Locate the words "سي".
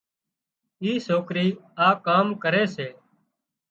2.75-2.87